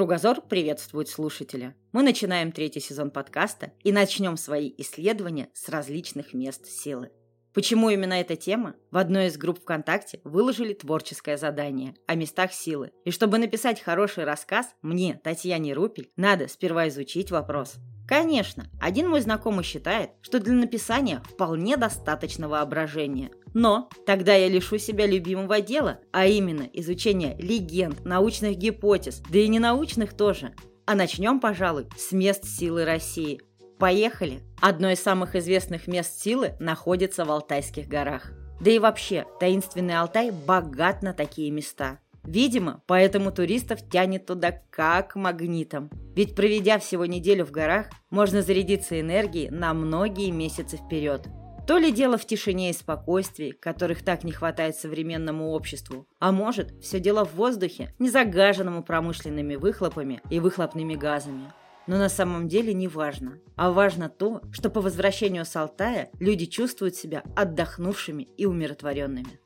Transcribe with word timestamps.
Кругозор 0.00 0.40
приветствует 0.40 1.10
слушателя. 1.10 1.76
Мы 1.92 2.02
начинаем 2.02 2.52
третий 2.52 2.80
сезон 2.80 3.10
подкаста 3.10 3.72
и 3.84 3.92
начнем 3.92 4.38
свои 4.38 4.72
исследования 4.78 5.50
с 5.52 5.68
различных 5.68 6.32
мест 6.32 6.64
силы. 6.64 7.10
Почему 7.52 7.90
именно 7.90 8.14
эта 8.14 8.34
тема? 8.34 8.76
В 8.90 8.96
одной 8.96 9.26
из 9.26 9.36
групп 9.36 9.60
ВКонтакте 9.60 10.22
выложили 10.24 10.72
творческое 10.72 11.36
задание 11.36 11.96
о 12.06 12.14
местах 12.14 12.54
силы. 12.54 12.92
И 13.04 13.10
чтобы 13.10 13.36
написать 13.36 13.82
хороший 13.82 14.24
рассказ, 14.24 14.74
мне, 14.80 15.20
Татьяне 15.22 15.74
Рупель, 15.74 16.10
надо 16.16 16.48
сперва 16.48 16.88
изучить 16.88 17.30
вопрос. 17.30 17.74
Конечно, 18.08 18.70
один 18.80 19.06
мой 19.06 19.20
знакомый 19.20 19.64
считает, 19.64 20.12
что 20.22 20.40
для 20.40 20.54
написания 20.54 21.22
вполне 21.28 21.76
достаточно 21.76 22.48
воображения. 22.48 23.30
Но 23.54 23.88
тогда 24.06 24.34
я 24.34 24.48
лишу 24.48 24.78
себя 24.78 25.06
любимого 25.06 25.60
дела, 25.60 26.00
а 26.12 26.26
именно 26.26 26.68
изучения 26.72 27.36
легенд, 27.38 28.04
научных 28.04 28.56
гипотез, 28.56 29.22
да 29.30 29.38
и 29.38 29.48
ненаучных 29.48 30.16
тоже. 30.16 30.54
А 30.86 30.94
начнем, 30.94 31.40
пожалуй, 31.40 31.86
с 31.96 32.12
мест 32.12 32.44
силы 32.44 32.84
России– 32.84 33.40
Поехали! 33.80 34.42
Одно 34.60 34.90
из 34.90 35.00
самых 35.00 35.34
известных 35.34 35.86
мест 35.86 36.20
силы 36.20 36.52
находится 36.60 37.24
в 37.24 37.30
Алтайских 37.30 37.88
горах. 37.88 38.30
Да 38.60 38.70
и 38.70 38.78
вообще, 38.78 39.24
таинственный 39.40 39.98
Алтай 39.98 40.30
богат 40.30 41.02
на 41.02 41.14
такие 41.14 41.50
места. 41.50 41.98
Видимо, 42.22 42.82
поэтому 42.86 43.32
туристов 43.32 43.80
тянет 43.88 44.26
туда 44.26 44.52
как 44.68 45.16
магнитом. 45.16 45.88
Ведь 46.14 46.34
проведя 46.34 46.78
всего 46.78 47.06
неделю 47.06 47.46
в 47.46 47.52
горах, 47.52 47.86
можно 48.10 48.42
зарядиться 48.42 49.00
энергией 49.00 49.48
на 49.48 49.72
многие 49.72 50.30
месяцы 50.30 50.76
вперед. 50.76 51.28
То 51.70 51.78
ли 51.78 51.92
дело 51.92 52.18
в 52.18 52.26
тишине 52.26 52.70
и 52.70 52.72
спокойствии, 52.72 53.52
которых 53.52 54.02
так 54.02 54.24
не 54.24 54.32
хватает 54.32 54.74
современному 54.74 55.52
обществу, 55.52 56.08
а 56.18 56.32
может, 56.32 56.74
все 56.82 56.98
дело 56.98 57.24
в 57.24 57.36
воздухе, 57.36 57.94
не 58.00 58.10
загаженному 58.10 58.82
промышленными 58.82 59.54
выхлопами 59.54 60.20
и 60.30 60.40
выхлопными 60.40 60.96
газами. 60.96 61.52
Но 61.86 61.96
на 61.96 62.08
самом 62.08 62.48
деле 62.48 62.74
не 62.74 62.88
важно. 62.88 63.38
А 63.54 63.70
важно 63.70 64.08
то, 64.08 64.42
что 64.50 64.68
по 64.68 64.80
возвращению 64.80 65.44
с 65.44 65.54
Алтая 65.54 66.10
люди 66.18 66.46
чувствуют 66.46 66.96
себя 66.96 67.22
отдохнувшими 67.36 68.24
и 68.36 68.46
умиротворенными. 68.46 69.38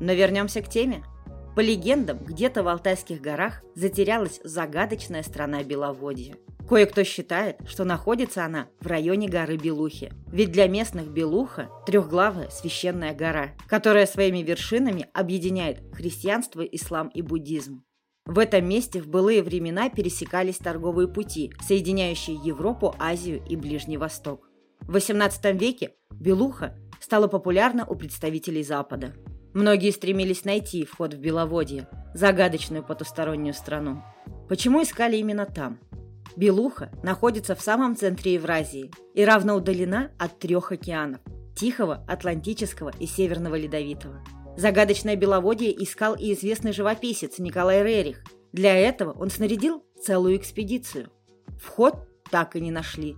Но 0.00 0.14
вернемся 0.14 0.60
к 0.60 0.68
теме. 0.68 1.04
По 1.54 1.60
легендам, 1.60 2.18
где-то 2.18 2.64
в 2.64 2.68
Алтайских 2.68 3.20
горах 3.20 3.62
затерялась 3.76 4.40
загадочная 4.42 5.22
страна 5.22 5.62
Беловодья. 5.62 6.34
Кое-кто 6.68 7.02
считает, 7.02 7.56
что 7.66 7.84
находится 7.84 8.44
она 8.44 8.68
в 8.80 8.86
районе 8.86 9.26
горы 9.26 9.56
Белухи. 9.56 10.12
Ведь 10.30 10.52
для 10.52 10.68
местных 10.68 11.08
Белуха– 11.08 11.70
трехглавая 11.86 12.50
священная 12.50 13.14
гора, 13.14 13.52
которая 13.66 14.04
своими 14.04 14.42
вершинами 14.42 15.06
объединяет 15.14 15.80
христианство, 15.94 16.60
ислам 16.60 17.08
и 17.08 17.22
буддизм. 17.22 17.84
В 18.26 18.38
этом 18.38 18.68
месте 18.68 19.00
в 19.00 19.08
былые 19.08 19.42
времена 19.42 19.88
пересекались 19.88 20.58
торговые 20.58 21.08
пути, 21.08 21.50
соединяющие 21.66 22.36
Европу, 22.44 22.94
Азию 22.98 23.42
и 23.48 23.56
Ближний 23.56 23.96
Восток. 23.96 24.50
В 24.82 24.94
XVIII 24.94 25.56
веке 25.56 25.94
Белуха 26.10 26.76
стала 27.00 27.28
популярна 27.28 27.86
у 27.86 27.94
представителей 27.94 28.62
Запада. 28.62 29.14
Многие 29.54 29.90
стремились 29.90 30.44
найти 30.44 30.84
вход 30.84 31.14
в 31.14 31.18
Беловодье, 31.18 31.88
загадочную 32.12 32.84
потустороннюю 32.84 33.54
страну. 33.54 34.02
Почему 34.50 34.82
искали 34.82 35.16
именно 35.16 35.46
там? 35.46 35.78
Белуха 36.36 36.90
находится 37.02 37.54
в 37.54 37.60
самом 37.60 37.96
центре 37.96 38.34
Евразии 38.34 38.90
и 39.14 39.24
равно 39.24 39.56
удалена 39.56 40.12
от 40.18 40.38
трех 40.38 40.72
океанов– 40.72 41.20
Тихого, 41.56 42.04
Атлантического 42.08 42.92
и 42.98 43.06
Северного 43.06 43.56
Ледовитого– 43.56 44.22
Загадочное 44.58 45.14
беловодье 45.14 45.72
искал 45.84 46.16
и 46.16 46.32
известный 46.32 46.72
живописец 46.72 47.38
Николай 47.38 47.84
Рерих. 47.84 48.24
Для 48.52 48.76
этого 48.76 49.12
он 49.12 49.30
снарядил 49.30 49.84
целую 50.02 50.36
экспедицию. 50.36 51.10
Вход 51.62 51.94
так 52.28 52.56
и 52.56 52.60
не 52.60 52.72
нашли. 52.72 53.14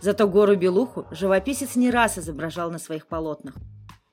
Зато 0.00 0.26
гору 0.26 0.56
Белуху 0.56 1.06
живописец 1.10 1.76
не 1.76 1.90
раз 1.90 2.16
изображал 2.16 2.70
на 2.70 2.78
своих 2.78 3.06
полотнах. 3.06 3.54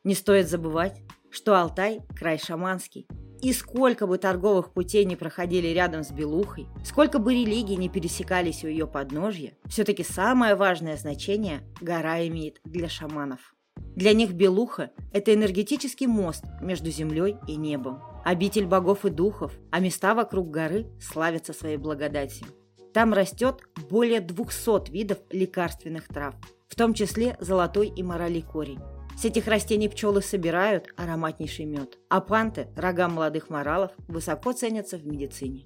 Не 0.03 0.16
стоит 0.16 0.50
забывать, 0.50 1.02
что 1.30 1.56
Алтай– 1.56 2.02
край 2.20 2.38
шаманский. 2.40 3.08
И 3.46 3.54
сколько 3.54 4.08
бы 4.08 4.18
торговых 4.18 4.72
путей 4.72 5.06
не 5.06 5.16
проходили 5.16 5.68
рядом 5.68 6.04
с 6.04 6.10
Белухой, 6.10 6.68
сколько 6.84 7.20
бы 7.20 7.36
религий 7.36 7.76
не 7.76 7.90
пересекались 7.90 8.64
у 8.64 8.68
ее 8.68 8.88
подножья, 8.88 9.54
все-таки 9.68 10.04
самое 10.04 10.56
важное 10.56 10.98
значение 10.98 11.62
гора 11.80 12.26
имеет 12.26 12.60
для 12.64 12.90
шаманов. 12.90 13.54
Для 13.96 14.14
них 14.14 14.34
Белуха– 14.34 14.90
это 15.14 15.32
энергетический 15.32 16.08
мост 16.08 16.44
между 16.60 16.90
землей 16.90 17.38
и 17.48 17.56
небом, 17.56 18.02
обитель 18.24 18.66
богов 18.66 19.06
и 19.06 19.12
духов, 19.12 19.52
а 19.70 19.80
места 19.80 20.16
вокруг 20.16 20.50
горы 20.50 20.88
славятся 21.00 21.54
своей 21.54 21.78
благодатью. 21.78 22.48
Там 22.96 23.14
растет 23.14 23.62
более 23.92 24.22
200 24.22 24.90
видов 24.90 25.20
лекарственных 25.30 26.08
трав, 26.08 26.34
в 26.68 26.74
том 26.74 26.96
числе 26.96 27.38
золотой 27.40 27.90
и 27.96 28.02
морали 28.02 28.42
корень. 28.42 28.80
С 29.18 29.26
этих 29.26 29.48
растений 29.48 29.90
пчелы 29.90 30.22
собирают 30.22 30.94
ароматнейший 30.98 31.66
мед, 31.66 31.98
а 32.09 32.22
панты, 32.22 32.68
рога 32.76 33.08
молодых 33.08 33.50
моралов, 33.50 33.92
высоко 34.08 34.53
ценятся 34.53 34.98
в 34.98 35.06
медицине. 35.06 35.66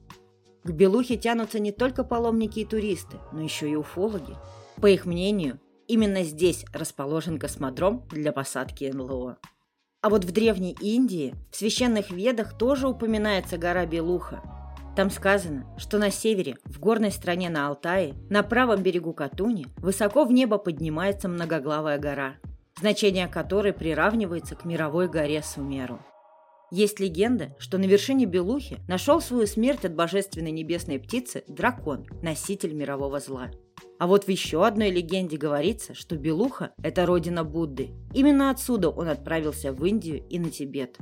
К 0.64 0.72
Белухе 0.72 1.18
тянутся 1.18 1.60
не 1.60 1.72
только 1.72 2.04
паломники 2.04 2.60
и 2.60 2.66
туристы, 2.66 3.18
но 3.32 3.42
еще 3.42 3.70
и 3.70 3.76
уфологи. 3.76 4.36
По 4.82 4.88
их 4.88 5.06
мнению, 5.06 5.60
Именно 5.90 6.22
здесь 6.22 6.66
расположен 6.72 7.40
космодром 7.40 8.08
для 8.12 8.32
посадки 8.32 8.92
НЛО. 8.94 9.40
А 10.02 10.10
вот 10.10 10.24
в 10.24 10.32
Древней 10.32 10.78
Индии, 10.80 11.34
в 11.50 11.56
священных 11.56 12.12
ведах 12.12 12.56
тоже 12.56 12.88
упоминается 12.88 13.58
гора 13.58 13.88
Белуха. 13.88 14.40
Там 14.96 15.10
сказано, 15.10 15.66
что 15.80 15.98
на 15.98 16.12
севере, 16.12 16.58
в 16.66 16.80
горной 16.80 17.12
стране 17.12 17.50
на 17.50 17.68
Алтае, 17.68 18.14
на 18.30 18.44
правом 18.44 18.84
берегу 18.84 19.14
Катуни, 19.14 19.66
высоко 19.78 20.26
в 20.26 20.32
небо 20.32 20.60
поднимается 20.60 21.28
многоглавая 21.28 21.98
гора, 21.98 22.36
значение 22.80 23.28
которой 23.28 23.74
приравнивается 23.74 24.56
к 24.56 24.66
мировой 24.66 25.08
горе 25.08 25.44
Сумеру. 25.44 26.00
Есть 26.72 27.00
легенда, 27.00 27.56
что 27.60 27.78
на 27.78 27.86
вершине 27.86 28.26
Белухи 28.26 28.80
нашел 28.88 29.22
свою 29.22 29.48
смерть 29.48 29.86
от 29.86 29.96
божественной 29.96 30.52
небесной 30.52 31.00
птицы 31.00 31.44
дракон, 31.48 32.06
носитель 32.22 32.74
мирового 32.74 33.20
зла– 33.20 33.52
а 34.00 34.08
вот 34.08 34.24
в 34.24 34.30
еще 34.30 34.66
одной 34.66 34.92
легенде 34.92 35.36
говорится, 35.36 35.94
что 35.94 36.16
Белуха– 36.16 36.72
это 36.84 37.06
родина 37.06 37.44
Будды. 37.44 37.92
Именно 38.14 38.50
отсюда 38.50 38.90
он 38.90 39.10
отправился 39.10 39.74
в 39.74 39.86
Индию 39.86 40.24
и 40.30 40.40
на 40.40 40.50
Тибет. 40.50 40.98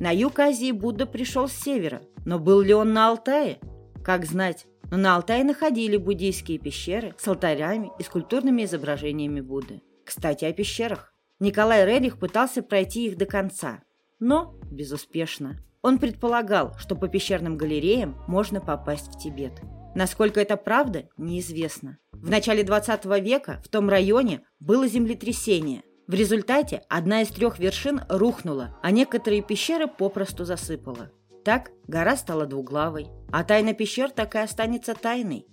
На 0.00 0.10
юг 0.10 0.40
Азии 0.40 0.72
Будда 0.72 1.06
пришел 1.06 1.46
с 1.46 1.52
севера, 1.52 2.02
но 2.24 2.40
был 2.40 2.60
ли 2.60 2.74
он 2.74 2.92
на 2.92 3.08
Алтае? 3.08 3.60
Как 4.02 4.24
знать, 4.24 4.66
но 4.90 4.96
на 4.96 5.14
Алтае 5.14 5.44
находили 5.44 5.96
буддийские 5.96 6.58
пещеры 6.58 7.14
с 7.18 7.28
алтарями 7.28 7.92
и 8.00 8.02
скульптурными 8.02 8.64
изображениями 8.64 9.40
Будды. 9.40 9.82
Кстати, 10.04 10.44
о 10.44 10.52
пещерах. 10.52 11.14
Николай 11.40 11.86
Рерих 11.86 12.18
пытался 12.18 12.62
пройти 12.62 13.06
их 13.06 13.16
до 13.16 13.24
конца, 13.24 13.82
но 14.18 14.54
безуспешно. 14.70 15.56
Он 15.80 15.98
предполагал, 15.98 16.74
что 16.78 16.94
по 16.94 17.08
пещерным 17.08 17.56
галереям 17.56 18.22
можно 18.28 18.60
попасть 18.60 19.08
в 19.08 19.18
Тибет. 19.18 19.62
Насколько 19.94 20.40
это 20.40 20.58
правда, 20.58 21.08
неизвестно. 21.16 21.96
В 22.12 22.28
начале 22.28 22.62
20 22.62 23.06
века 23.22 23.62
в 23.64 23.68
том 23.68 23.88
районе 23.88 24.42
было 24.60 24.86
землетрясение. 24.86 25.82
В 26.06 26.12
результате 26.12 26.82
одна 26.90 27.22
из 27.22 27.28
трех 27.28 27.58
вершин 27.58 28.02
рухнула, 28.10 28.78
а 28.82 28.90
некоторые 28.90 29.42
пещеры 29.42 29.86
попросту 29.86 30.44
засыпала. 30.44 31.10
Так 31.44 31.70
гора 31.86 32.16
стала 32.16 32.44
двуглавой, 32.44 33.08
а 33.32 33.44
тайна 33.44 33.72
пещер 33.72 34.10
так 34.10 34.34
и 34.34 34.38
останется 34.38 34.94
тайной. 34.94 35.46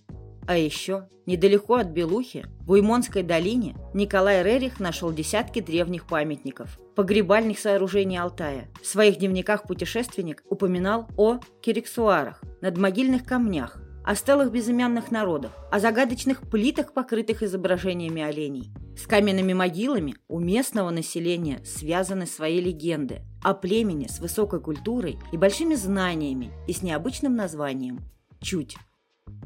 А 0.47 0.55
еще, 0.55 1.09
недалеко 1.25 1.75
от 1.75 1.87
Белухи, 1.87 2.45
в 2.61 2.71
Уймонской 2.71 3.21
долине, 3.21 3.75
Николай 3.93 4.41
Рерих 4.43 4.79
нашел 4.79 5.11
десятки 5.11 5.59
древних 5.59 6.07
памятников, 6.07 6.79
погребальных 6.95 7.59
сооружений 7.59 8.17
Алтая. 8.17 8.69
В 8.81 8.87
своих 8.87 9.17
дневниках 9.17 9.63
путешественник 9.63 10.41
упоминал 10.49 11.09
о 11.17 11.39
кириксуарах, 11.61 12.41
надмогильных 12.61 13.25
камнях, 13.25 13.77
о 14.05 14.15
стелах 14.15 14.51
безымянных 14.51 15.11
народов, 15.11 15.51
о 15.69 15.81
загадочных 15.81 16.49
плитах, 16.49 16.93
покрытых 16.93 17.43
изображениями 17.43 18.21
оленей. 18.21 18.71
С 18.97 19.05
каменными 19.05 19.51
могилами 19.51 20.15
у 20.29 20.39
местного 20.39 20.91
населения 20.91 21.59
связаны 21.65 22.25
свои 22.25 22.61
легенды 22.61 23.21
о 23.43 23.53
племени 23.53 24.07
с 24.07 24.19
высокой 24.19 24.61
культурой 24.61 25.19
и 25.33 25.37
большими 25.37 25.75
знаниями 25.75 26.53
и 26.67 26.73
с 26.73 26.81
необычным 26.81 27.35
названием– 27.35 27.99
Чуть. 28.39 28.77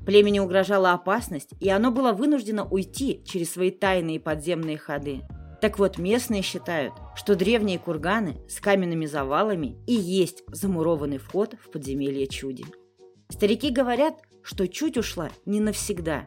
Племени 0.05 0.39
угрожала 0.39 0.93
опасность, 0.93 1.53
и 1.59 1.69
оно 1.69 1.91
было 1.91 2.11
вынуждено 2.11 2.65
уйти 2.65 3.21
через 3.25 3.51
свои 3.51 3.71
тайные 3.71 4.19
подземные 4.19 4.77
ходы. 4.77 5.21
Так 5.61 5.77
вот, 5.77 5.99
местные 5.99 6.41
считают, 6.41 6.93
что 7.15 7.35
древние 7.35 7.77
курганы 7.77 8.37
с 8.49 8.59
каменными 8.59 9.05
завалами 9.05 9.77
и 9.85 9.93
есть 9.93 10.43
замурованный 10.47 11.19
вход 11.19 11.53
в 11.63 11.69
подземелье 11.69 12.25
чуди. 12.25 12.65
Старики 13.29 13.69
говорят, 13.69 14.15
что 14.41 14.67
чуть 14.67 14.97
ушла 14.97 15.29
не 15.45 15.59
навсегда. 15.59 16.25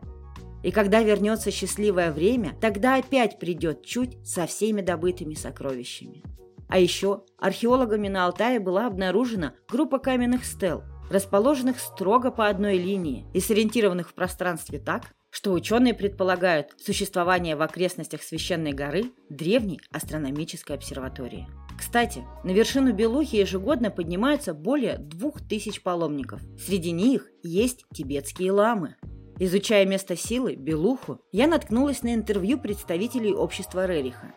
И 0.63 0.71
когда 0.71 1.03
вернется 1.03 1.51
счастливое 1.51 2.13
время, 2.13 2.57
тогда 2.61 2.95
опять 2.95 3.41
придет 3.41 3.85
чуть 3.85 4.17
со 4.25 4.47
всеми 4.47 4.81
добытыми 4.81 5.35
сокровищами. 5.35 6.23
А 6.69 6.79
еще 6.79 7.25
археологами 7.39 8.09
на 8.09 8.25
Алтае 8.27 8.61
была 8.61 8.87
обнаружена 8.87 9.55
группа 9.69 9.99
каменных 9.99 10.45
стел, 10.45 10.85
расположенных 11.11 11.79
строго 11.79 12.31
по 12.31 12.49
одной 12.49 12.79
линии 12.79 13.27
и 13.33 13.41
сориентированных 13.41 14.11
в 14.11 14.15
пространстве 14.15 14.79
так, 14.79 15.15
что 15.31 15.53
ученые 15.53 15.95
предполагают 15.95 16.75
существование 16.79 17.57
в 17.57 17.63
окрестностях 17.63 18.23
священной 18.23 18.73
горы 18.73 19.13
древней 19.29 19.81
астрономической 19.91 20.77
обсерватории. 20.77 21.49
Кстати, 21.77 22.25
на 22.45 22.53
вершину 22.53 22.93
Белухи 22.93 23.37
ежегодно 23.37 23.91
поднимаются 23.91 24.55
более 24.55 24.97
двух 24.97 25.41
тысяч 25.41 25.83
паломников. 25.83 26.41
Среди 26.57 26.93
них 26.93 27.29
есть 27.43 27.85
тибетские 27.93 28.53
ламы. 28.53 28.95
Изучая 29.41 29.85
место 29.85 30.17
силы, 30.17 30.55
Белуху, 30.55 31.21
я 31.33 31.49
наткнулась 31.49 32.05
на 32.05 32.15
интервью 32.15 32.61
представителей 32.61 33.35
общества 33.35 33.87
Рериха. 33.87 34.33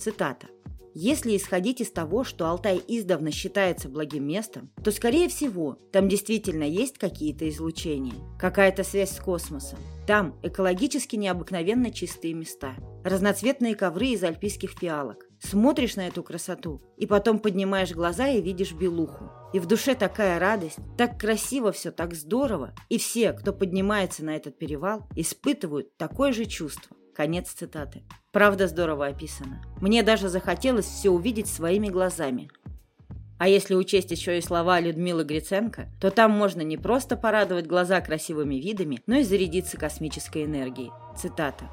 Цитата. 0.00 0.48
Если 0.94 1.36
исходить 1.36 1.80
из 1.80 1.90
того, 1.90 2.22
что 2.22 2.46
Алтай 2.46 2.80
издавна 2.86 3.30
считается 3.30 3.88
благим 3.88 4.26
местом, 4.26 4.70
то, 4.84 4.90
скорее 4.90 5.28
всего, 5.28 5.78
там 5.90 6.08
действительно 6.08 6.64
есть 6.64 6.98
какие-то 6.98 7.48
излучения, 7.48 8.14
какая-то 8.38 8.84
связь 8.84 9.12
с 9.12 9.20
космосом. 9.20 9.78
Там 10.06 10.38
экологически 10.42 11.16
необыкновенно 11.16 11.90
чистые 11.90 12.34
места, 12.34 12.74
разноцветные 13.04 13.74
ковры 13.74 14.08
из 14.08 14.22
альпийских 14.22 14.72
фиалок. 14.72 15.26
Смотришь 15.40 15.96
на 15.96 16.06
эту 16.06 16.22
красоту, 16.22 16.82
и 16.98 17.06
потом 17.06 17.38
поднимаешь 17.38 17.92
глаза 17.92 18.28
и 18.28 18.42
видишь 18.42 18.72
белуху. 18.72 19.30
И 19.52 19.60
в 19.60 19.66
душе 19.66 19.94
такая 19.94 20.38
радость, 20.38 20.78
так 20.96 21.18
красиво 21.18 21.72
все, 21.72 21.90
так 21.90 22.14
здорово. 22.14 22.74
И 22.88 22.98
все, 22.98 23.32
кто 23.32 23.52
поднимается 23.52 24.24
на 24.24 24.36
этот 24.36 24.58
перевал, 24.58 25.08
испытывают 25.16 25.96
такое 25.96 26.32
же 26.32 26.44
чувство. 26.44 26.96
Конец 27.14 27.50
цитаты. 27.50 28.02
Правда 28.32 28.66
здорово 28.66 29.06
описано. 29.06 29.62
Мне 29.80 30.02
даже 30.02 30.28
захотелось 30.28 30.86
все 30.86 31.10
увидеть 31.10 31.48
своими 31.48 31.88
глазами. 31.88 32.50
А 33.38 33.48
если 33.48 33.74
учесть 33.74 34.10
еще 34.12 34.38
и 34.38 34.40
слова 34.40 34.80
Людмилы 34.80 35.24
Гриценко, 35.24 35.90
то 36.00 36.10
там 36.10 36.30
можно 36.30 36.62
не 36.62 36.76
просто 36.76 37.16
порадовать 37.16 37.66
глаза 37.66 38.00
красивыми 38.00 38.54
видами, 38.54 39.00
но 39.06 39.16
и 39.16 39.24
зарядиться 39.24 39.76
космической 39.76 40.44
энергией. 40.44 40.92
Цитата. 41.18 41.68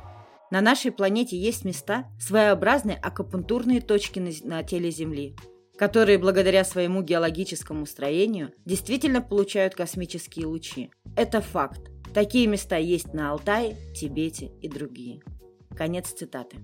На 0.52 0.62
нашей 0.62 0.92
планете 0.92 1.38
есть 1.38 1.64
места, 1.64 2.08
своеобразные 2.20 2.98
акупунктурные 2.98 3.82
точки 3.82 4.18
на, 4.20 4.32
на 4.44 4.64
теле 4.64 4.90
Земли, 4.90 5.36
которые 5.78 6.18
благодаря 6.18 6.66
своему 6.66 7.04
геологическому 7.04 7.86
строению 7.86 8.52
действительно 8.66 9.22
получают 9.22 9.76
космические 9.76 10.48
лучи. 10.48 10.92
Это 11.16 11.40
факт. 11.40 11.89
Такие 12.14 12.48
места 12.48 12.78
есть 12.78 13.14
на 13.14 13.32
Алтае, 13.32 13.78
Тибете 13.94 14.52
и 14.62 14.68
другие. 14.68 15.22
Конец 15.76 16.08
цитаты. 16.08 16.58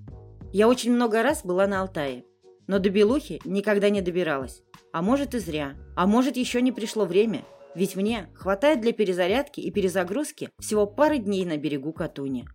Я 0.51 0.67
очень 0.67 0.91
много 0.91 1.21
раз 1.21 1.43
была 1.43 1.67
на 1.67 1.81
Алтае, 1.81 2.25
но 2.67 2.79
до 2.79 2.89
Белухи 2.89 3.41
никогда 3.45 3.89
не 3.89 4.01
добиралась. 4.01 4.63
А 4.91 5.01
может 5.01 5.35
и 5.35 5.39
зря. 5.39 5.75
А 5.95 6.07
может 6.07 6.37
еще 6.37 6.61
не 6.61 6.71
пришло 6.71 7.05
время, 7.05 7.43
ведь 7.75 7.95
мне 7.95 8.29
хватает 8.33 8.81
для 8.81 8.93
перезарядки 8.93 9.59
и 9.59 9.69
перезагрузки 9.69 10.49
всего 10.59 10.87
пары 10.87 11.19
дней 11.19 11.45
на 11.45 11.57
берегу 11.57 11.93
Катуни. 11.93 12.47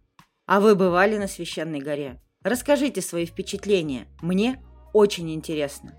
А 0.46 0.60
вы 0.60 0.75
бывали 0.75 1.16
на 1.16 1.28
Священной 1.28 1.81
горе? 1.81 2.20
Расскажите 2.42 3.02
свои 3.02 3.26
впечатления. 3.26 4.08
Мне 4.22 4.64
очень 4.92 5.32
интересно. 5.32 5.94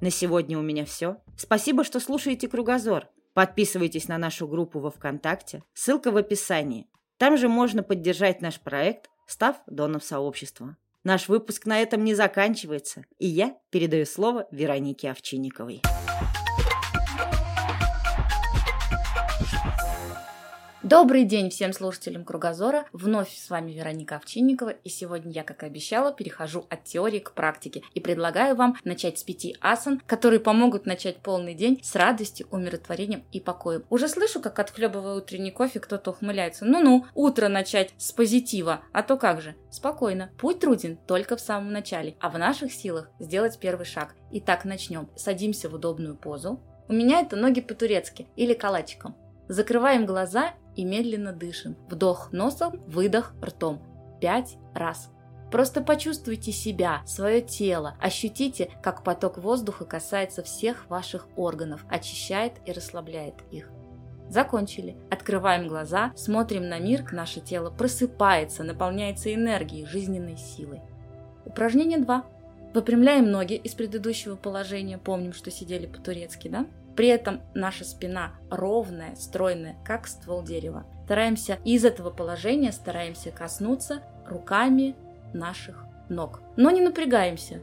На 0.00 0.10
сегодня 0.10 0.58
у 0.58 0.62
меня 0.62 0.84
все. 0.84 1.16
Спасибо, 1.36 1.84
что 1.84 2.00
слушаете 2.00 2.48
Кругозор. 2.48 3.08
Подписывайтесь 3.34 4.08
на 4.08 4.18
нашу 4.18 4.46
группу 4.46 4.78
во 4.78 4.90
ВКонтакте, 4.90 5.62
ссылка 5.72 6.10
в 6.10 6.16
описании. 6.16 6.86
Там 7.16 7.36
же 7.36 7.48
можно 7.48 7.82
поддержать 7.82 8.42
наш 8.42 8.60
проект, 8.60 9.08
став 9.26 9.56
доном 9.66 10.00
сообщества. 10.00 10.76
Наш 11.04 11.28
выпуск 11.28 11.66
на 11.66 11.80
этом 11.80 12.04
не 12.04 12.14
заканчивается, 12.14 13.04
и 13.18 13.26
я 13.26 13.56
передаю 13.70 14.06
слово 14.06 14.46
Веронике 14.50 15.10
Овчинниковой. 15.10 15.82
Добрый 20.92 21.24
день 21.24 21.48
всем 21.48 21.72
слушателям 21.72 22.22
Кругозора. 22.22 22.84
Вновь 22.92 23.34
с 23.34 23.48
вами 23.48 23.72
Вероника 23.72 24.16
Овчинникова. 24.16 24.68
И 24.68 24.90
сегодня 24.90 25.32
я, 25.32 25.42
как 25.42 25.62
и 25.62 25.66
обещала, 25.66 26.12
перехожу 26.12 26.66
от 26.68 26.84
теории 26.84 27.18
к 27.18 27.32
практике. 27.32 27.82
И 27.94 28.00
предлагаю 28.00 28.54
вам 28.56 28.76
начать 28.84 29.18
с 29.18 29.22
пяти 29.22 29.56
асан, 29.62 30.02
которые 30.06 30.38
помогут 30.38 30.84
начать 30.84 31.22
полный 31.22 31.54
день 31.54 31.80
с 31.82 31.96
радостью, 31.96 32.46
умиротворением 32.50 33.24
и 33.32 33.40
покоем. 33.40 33.84
Уже 33.88 34.06
слышу, 34.06 34.38
как 34.38 34.58
отхлебывая 34.58 35.14
утренний 35.14 35.50
кофе, 35.50 35.80
кто-то 35.80 36.10
ухмыляется. 36.10 36.66
Ну-ну, 36.66 37.06
утро 37.14 37.48
начать 37.48 37.94
с 37.96 38.12
позитива. 38.12 38.82
А 38.92 39.02
то 39.02 39.16
как 39.16 39.40
же? 39.40 39.54
Спокойно. 39.70 40.30
Путь 40.36 40.60
труден 40.60 40.98
только 41.06 41.38
в 41.38 41.40
самом 41.40 41.72
начале. 41.72 42.16
А 42.20 42.28
в 42.28 42.38
наших 42.38 42.70
силах 42.70 43.08
сделать 43.18 43.58
первый 43.58 43.86
шаг. 43.86 44.14
Итак, 44.32 44.66
начнем. 44.66 45.08
Садимся 45.16 45.70
в 45.70 45.74
удобную 45.74 46.16
позу. 46.16 46.60
У 46.86 46.92
меня 46.92 47.20
это 47.20 47.36
ноги 47.36 47.62
по-турецки 47.62 48.28
или 48.36 48.52
калачиком. 48.52 49.16
Закрываем 49.48 50.06
глаза 50.06 50.54
и 50.76 50.84
медленно 50.84 51.32
дышим. 51.32 51.76
Вдох 51.88 52.32
носом, 52.32 52.82
выдох 52.86 53.34
ртом. 53.42 53.82
Пять 54.20 54.56
раз. 54.74 55.10
Просто 55.50 55.82
почувствуйте 55.82 56.50
себя, 56.50 57.02
свое 57.04 57.42
тело, 57.42 57.94
ощутите, 58.00 58.70
как 58.82 59.04
поток 59.04 59.36
воздуха 59.36 59.84
касается 59.84 60.42
всех 60.42 60.88
ваших 60.88 61.28
органов, 61.36 61.84
очищает 61.90 62.54
и 62.64 62.72
расслабляет 62.72 63.34
их. 63.50 63.68
Закончили. 64.30 64.96
Открываем 65.10 65.68
глаза, 65.68 66.12
смотрим 66.16 66.66
на 66.70 66.78
мир, 66.78 67.04
наше 67.12 67.40
тело 67.40 67.68
просыпается, 67.70 68.64
наполняется 68.64 69.34
энергией, 69.34 69.84
жизненной 69.84 70.38
силой. 70.38 70.80
Упражнение 71.44 71.98
2. 71.98 72.24
Выпрямляем 72.72 73.30
ноги 73.30 73.52
из 73.52 73.74
предыдущего 73.74 74.36
положения, 74.36 74.96
помним, 74.96 75.34
что 75.34 75.50
сидели 75.50 75.84
по-турецки, 75.84 76.48
да? 76.48 76.64
При 76.96 77.08
этом 77.08 77.40
наша 77.54 77.84
спина 77.84 78.32
ровная, 78.50 79.14
стройная, 79.16 79.76
как 79.84 80.06
ствол 80.06 80.42
дерева. 80.42 80.84
Стараемся 81.04 81.58
из 81.64 81.84
этого 81.84 82.10
положения 82.10 82.72
стараемся 82.72 83.30
коснуться 83.30 84.02
руками 84.26 84.94
наших 85.32 85.84
ног. 86.08 86.40
Но 86.56 86.70
не 86.70 86.80
напрягаемся. 86.80 87.60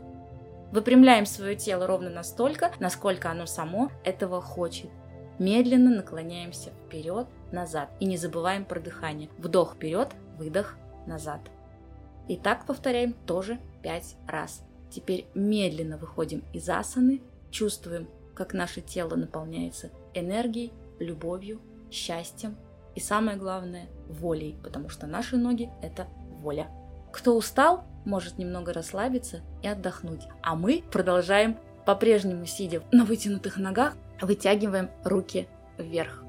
Выпрямляем 0.71 1.25
свое 1.25 1.55
тело 1.55 1.87
ровно 1.87 2.09
настолько, 2.09 2.71
насколько 2.79 3.31
оно 3.31 3.45
само 3.45 3.91
этого 4.03 4.41
хочет. 4.41 4.89
Медленно 5.39 5.89
наклоняемся 5.89 6.71
вперед, 6.85 7.27
назад. 7.51 7.89
И 7.99 8.05
не 8.05 8.17
забываем 8.17 8.65
про 8.65 8.79
дыхание. 8.79 9.29
Вдох 9.37 9.75
вперед, 9.75 10.09
выдох 10.37 10.77
назад. 11.07 11.39
И 12.27 12.37
так 12.37 12.65
повторяем 12.65 13.13
тоже 13.25 13.57
5 13.81 14.15
раз. 14.27 14.63
Теперь 14.91 15.25
медленно 15.33 15.97
выходим 15.97 16.43
из 16.53 16.69
асаны, 16.69 17.21
чувствуем 17.51 18.07
как 18.39 18.53
наше 18.53 18.79
тело 18.79 19.17
наполняется 19.17 19.89
энергией, 20.13 20.71
любовью, 20.97 21.59
счастьем 21.91 22.55
и 22.95 23.01
самое 23.01 23.37
главное– 23.37 23.89
волей, 24.07 24.57
потому 24.63 24.87
что 24.87 25.07
наши 25.07 25.35
ноги– 25.35 25.69
это 25.81 26.07
воля. 26.39 26.69
Кто 27.11 27.35
устал, 27.35 27.83
может 28.05 28.37
немного 28.37 28.71
расслабиться 28.71 29.41
и 29.61 29.67
отдохнуть. 29.67 30.21
А 30.41 30.55
мы 30.55 30.85
продолжаем 30.89 31.57
по-прежнему 31.85 32.45
сидя 32.45 32.81
на 32.93 33.03
вытянутых 33.03 33.57
ногах, 33.57 33.97
вытягиваем 34.21 34.89
руки 35.03 35.49
вверх. 35.77 36.23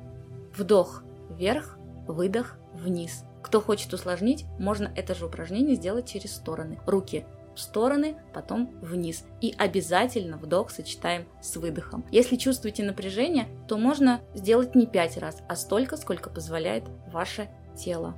Вдох 0.57 1.05
вверх, 1.29 1.79
выдох 2.09 2.57
вниз. 2.75 3.23
Кто 3.41 3.61
хочет 3.61 3.93
усложнить, 3.93 4.47
можно 4.59 4.91
это 4.97 5.15
же 5.15 5.27
упражнение 5.27 5.77
сделать 5.77 6.09
через 6.09 6.35
стороны. 6.35 6.81
Руки 6.87 7.25
в 7.55 7.61
стороны, 7.61 8.17
потом 8.33 8.71
вниз. 8.81 9.25
И 9.41 9.55
обязательно 9.57 10.37
вдох 10.37 10.71
сочетаем 10.71 11.27
с 11.43 11.57
выдохом. 11.57 12.05
Если 12.11 12.37
чувствуете 12.37 12.85
напряжение, 12.85 13.49
то 13.69 13.77
можно 13.77 14.21
сделать 14.35 14.75
не 14.75 14.87
5 14.87 15.19
раз, 15.19 15.43
а 15.49 15.57
столько, 15.57 15.97
сколько 15.97 16.31
позволяет 16.31 16.85
ваше 17.13 17.49
тело. 17.77 18.15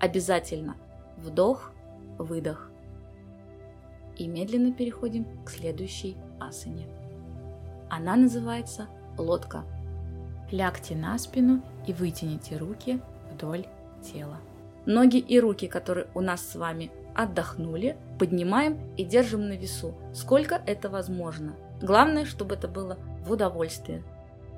Обязательно 0.00 0.76
вдох, 1.16 1.72
выдох. 2.18 2.70
И 4.16 4.26
медленно 4.26 4.72
переходим 4.72 5.26
к 5.44 5.50
следующей 5.50 6.16
асане. 6.38 6.86
Она 7.88 8.16
называется 8.16 8.88
лодка. 9.16 9.64
Лягте 10.50 10.94
на 10.94 11.16
спину 11.18 11.62
и 11.86 11.92
вытяните 11.92 12.56
руки 12.56 13.00
вдоль 13.32 13.66
тела. 14.02 14.38
Ноги 14.84 15.16
и 15.16 15.38
руки, 15.40 15.66
которые 15.66 16.08
у 16.14 16.20
нас 16.20 16.44
с 16.46 16.56
вами 16.56 16.90
отдохнули, 17.14 17.96
поднимаем 18.18 18.78
и 18.96 19.04
держим 19.04 19.48
на 19.48 19.52
весу, 19.52 19.94
сколько 20.14 20.62
это 20.66 20.88
возможно. 20.88 21.54
Главное, 21.80 22.24
чтобы 22.24 22.54
это 22.54 22.68
было 22.68 22.98
в 23.24 23.32
удовольствие. 23.32 24.02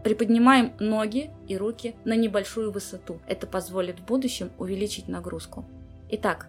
Приподнимаем 0.03 0.75
ноги 0.79 1.31
и 1.49 1.57
руки 1.57 1.97
на 2.05 2.15
небольшую 2.15 2.71
высоту. 2.71 3.21
Это 3.27 3.47
позволит 3.47 4.01
в 4.01 4.05
будущем 4.05 4.51
увеличить 4.59 5.09
нагрузку. 5.09 5.65
Итак, 6.11 6.49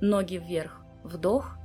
ноги 0.00 0.36
вверх, 0.36 0.80
вдох, 1.02 1.56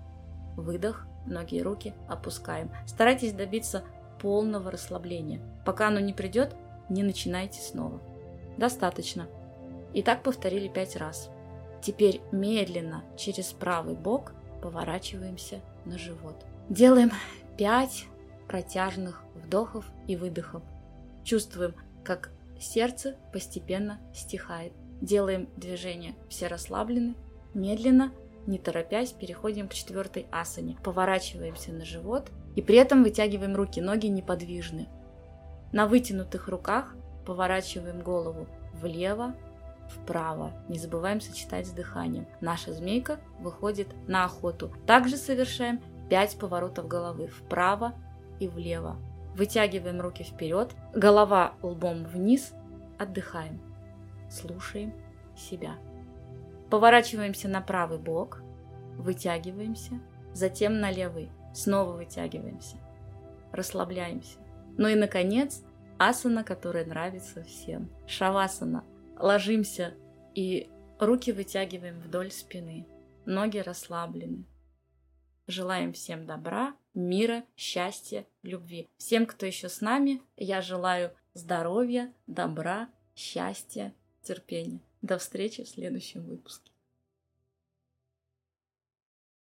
выдох, 0.57 1.07
ноги 1.25 1.55
и 1.55 1.61
руки 1.61 1.93
опускаем. 2.09 2.71
Старайтесь 2.85 3.31
добиться 3.31 3.83
полного 4.19 4.71
расслабления. 4.71 5.39
Пока 5.65 5.88
оно 5.88 6.00
не 6.00 6.13
придет, 6.13 6.53
не 6.89 7.03
начинайте 7.03 7.61
снова. 7.61 8.01
Достаточно. 8.57 9.27
И 9.93 10.03
так 10.03 10.23
повторили 10.23 10.67
пять 10.67 10.97
раз. 10.97 11.29
Теперь 11.81 12.21
медленно 12.31 13.03
через 13.17 13.51
правый 13.53 13.95
бок 13.95 14.33
поворачиваемся 14.61 15.61
на 15.85 15.97
живот. 15.97 16.35
Делаем 16.69 17.11
5 17.57 18.05
протяжных 18.47 19.23
вдохов 19.35 19.85
и 20.07 20.15
выдохов. 20.15 20.61
Чувствуем, 21.23 21.73
как 22.03 22.31
сердце 22.59 23.15
постепенно 23.33 24.00
стихает. 24.13 24.73
Делаем 25.01 25.50
движение, 25.57 26.15
все 26.29 26.47
расслаблены, 26.47 27.15
медленно, 27.53 28.11
не 28.45 28.59
торопясь, 28.59 29.11
переходим 29.11 29.67
к 29.67 29.73
четвертой 29.73 30.27
асане. 30.31 30.77
Поворачиваемся 30.83 31.71
на 31.71 31.85
живот 31.85 32.29
и 32.55 32.61
при 32.61 32.77
этом 32.77 33.03
вытягиваем 33.03 33.55
руки, 33.55 33.81
ноги 33.81 34.07
неподвижны. 34.07 34.88
На 35.71 35.88
вытянутых 35.88 36.47
руках 36.47 36.95
поворачиваем 37.25 38.01
голову 38.01 38.47
влево, 38.73 39.35
вправо. 39.91 40.53
Не 40.67 40.79
забываем 40.79 41.21
сочетать 41.21 41.67
с 41.67 41.71
дыханием. 41.71 42.27
Наша 42.39 42.74
змейка 42.74 43.19
выходит 43.39 43.88
на 44.07 44.25
охоту. 44.25 44.74
Также 44.86 45.17
совершаем 45.17 45.81
5 46.10 46.39
поворотов 46.39 46.88
головы 46.88 47.27
вправо 47.27 47.93
и 48.39 48.48
влево. 48.48 48.98
Вытягиваем 49.36 50.01
руки 50.01 50.24
вперед, 50.24 50.75
голова 50.93 51.53
лбом 51.62 52.03
вниз, 52.03 52.53
отдыхаем. 53.00 53.62
Слушаем 54.29 54.93
себя. 55.38 55.75
Поворачиваемся 56.69 57.48
на 57.48 57.62
правый 57.62 57.98
бок, 57.98 58.41
вытягиваемся, 58.98 60.00
затем 60.33 60.79
на 60.79 60.91
левый, 60.91 61.29
снова 61.53 61.93
вытягиваемся, 61.93 62.77
расслабляемся. 63.51 64.38
Ну 64.77 64.88
и, 64.88 64.95
наконец, 64.95 65.63
асана, 65.98 66.43
которая 66.43 66.86
нравится 66.86 67.43
всем. 67.43 67.89
Шавасана. 68.07 68.83
Ложимся 69.21 69.93
и 70.33 70.71
руки 70.99 71.31
вытягиваем 71.31 71.99
вдоль 71.99 72.31
спины. 72.31 72.87
Ноги 73.27 73.59
расслаблены. 73.59 74.45
Желаем 75.45 75.93
всем 75.93 76.25
добра, 76.25 76.75
мира, 76.95 77.43
счастья, 77.55 78.25
любви. 78.41 78.89
Всем, 78.97 79.27
кто 79.27 79.45
еще 79.45 79.69
с 79.69 79.79
нами, 79.79 80.23
я 80.37 80.61
желаю 80.61 81.15
здоровья, 81.35 82.11
добра, 82.25 82.89
счастья, 83.15 83.93
терпения. 84.23 84.79
До 85.03 85.19
встречи 85.19 85.63
в 85.63 85.69
следующем 85.69 86.25
выпуске. 86.25 86.70